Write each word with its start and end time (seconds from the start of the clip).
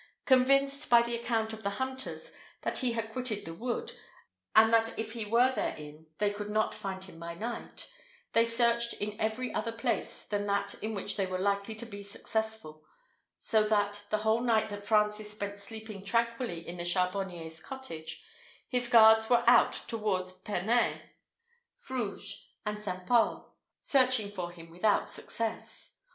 Convinced, 0.25 0.89
by 0.89 1.03
the 1.03 1.15
account 1.15 1.53
of 1.53 1.61
the 1.61 1.69
hunters, 1.77 2.31
that 2.63 2.79
he 2.79 2.93
had 2.93 3.11
quitted 3.13 3.45
the 3.45 3.53
wood, 3.53 3.91
and 4.55 4.73
that 4.73 4.97
if 4.97 5.11
he 5.11 5.25
were 5.25 5.51
therein 5.51 6.07
they 6.17 6.31
could 6.33 6.49
not 6.49 6.73
find 6.73 7.03
him 7.03 7.19
by 7.19 7.35
night, 7.35 7.87
they 8.33 8.43
searched 8.43 8.93
in 8.95 9.15
every 9.21 9.53
other 9.53 9.71
place 9.71 10.23
than 10.23 10.47
that 10.47 10.73
in 10.81 10.95
which 10.95 11.17
they 11.17 11.27
were 11.27 11.37
likely 11.37 11.75
to 11.75 11.85
be 11.85 12.01
successful; 12.01 12.83
so 13.37 13.61
that, 13.61 14.07
the 14.09 14.17
whole 14.17 14.41
night 14.41 14.69
that 14.71 14.87
Francis 14.87 15.29
spent 15.29 15.59
sleeping 15.59 16.03
tranquilly 16.03 16.67
in 16.67 16.77
the 16.77 16.83
charbonier's 16.83 17.59
cottage, 17.59 18.23
his 18.69 18.89
guards 18.89 19.29
were 19.29 19.43
out 19.45 19.73
towards 19.87 20.33
Pernès, 20.33 20.99
Fruges, 21.77 22.47
and 22.65 22.83
St. 22.83 23.05
Pol, 23.05 23.55
searching 23.81 24.31
for 24.31 24.49
him 24.49 24.71
without 24.71 25.07
success. 25.07 25.93